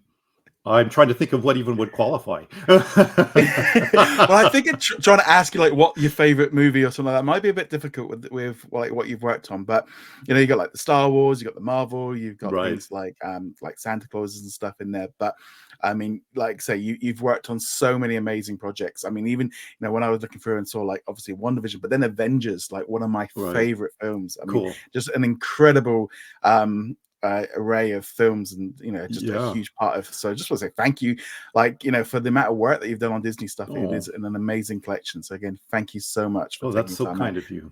I'm 0.64 0.88
trying 0.90 1.08
to 1.08 1.14
think 1.14 1.32
of 1.32 1.42
what 1.42 1.56
even 1.56 1.76
would 1.76 1.90
qualify. 1.90 2.44
well, 2.68 2.84
I 2.94 4.48
think 4.52 4.68
it's 4.68 4.86
trying 4.86 5.18
to 5.18 5.28
ask 5.28 5.54
you 5.54 5.60
like 5.60 5.72
what 5.72 5.96
your 5.96 6.10
favorite 6.10 6.54
movie 6.54 6.84
or 6.84 6.90
something 6.92 7.12
like 7.12 7.18
that 7.18 7.24
might 7.24 7.42
be 7.42 7.48
a 7.48 7.54
bit 7.54 7.68
difficult 7.68 8.08
with 8.08 8.30
with 8.30 8.64
like 8.70 8.92
what 8.92 9.08
you've 9.08 9.22
worked 9.22 9.50
on. 9.50 9.64
But 9.64 9.88
you 10.28 10.34
know, 10.34 10.40
you 10.40 10.46
got 10.46 10.58
like 10.58 10.70
the 10.70 10.78
Star 10.78 11.10
Wars, 11.10 11.40
you 11.40 11.46
got 11.46 11.56
the 11.56 11.60
Marvel, 11.60 12.16
you've 12.16 12.38
got 12.38 12.52
right. 12.52 12.70
things 12.70 12.92
like 12.92 13.16
um 13.24 13.56
like 13.60 13.80
Santa 13.80 14.06
Clauses 14.06 14.42
and 14.42 14.52
stuff 14.52 14.80
in 14.80 14.92
there. 14.92 15.08
But 15.18 15.34
I 15.82 15.94
mean, 15.94 16.22
like 16.36 16.62
say 16.62 16.76
you 16.76 16.96
you've 17.00 17.22
worked 17.22 17.50
on 17.50 17.58
so 17.58 17.98
many 17.98 18.14
amazing 18.14 18.56
projects. 18.56 19.04
I 19.04 19.10
mean, 19.10 19.26
even 19.26 19.48
you 19.48 19.78
know 19.80 19.90
when 19.90 20.04
I 20.04 20.10
was 20.10 20.22
looking 20.22 20.40
through 20.40 20.58
and 20.58 20.68
saw 20.68 20.82
like 20.82 21.02
obviously 21.08 21.34
WandaVision, 21.34 21.80
but 21.80 21.90
then 21.90 22.04
Avengers, 22.04 22.70
like 22.70 22.86
one 22.86 23.02
of 23.02 23.10
my 23.10 23.28
right. 23.34 23.52
favorite 23.52 23.94
films. 24.00 24.38
I 24.40 24.46
mean, 24.46 24.74
just 24.92 25.08
an 25.08 25.24
incredible 25.24 26.08
um 26.44 26.96
uh, 27.22 27.46
array 27.56 27.92
of 27.92 28.04
films 28.04 28.52
and 28.52 28.74
you 28.80 28.90
know 28.90 29.06
just 29.06 29.22
yeah. 29.22 29.50
a 29.50 29.54
huge 29.54 29.72
part 29.74 29.96
of 29.96 30.12
so 30.12 30.30
I 30.30 30.34
just 30.34 30.50
want 30.50 30.60
to 30.60 30.66
say 30.66 30.72
thank 30.76 31.00
you 31.00 31.16
like 31.54 31.84
you 31.84 31.92
know 31.92 32.02
for 32.02 32.18
the 32.18 32.28
amount 32.28 32.50
of 32.50 32.56
work 32.56 32.80
that 32.80 32.88
you've 32.88 32.98
done 32.98 33.12
on 33.12 33.22
disney 33.22 33.46
stuff 33.46 33.68
oh. 33.70 33.76
it 33.76 33.94
is 33.94 34.08
an 34.08 34.24
amazing 34.24 34.80
collection 34.80 35.22
so 35.22 35.36
again 35.36 35.58
thank 35.70 35.94
you 35.94 36.00
so 36.00 36.28
much 36.28 36.58
oh 36.62 36.72
that's 36.72 36.96
so 36.96 37.14
kind 37.14 37.36
of 37.36 37.48
you 37.48 37.70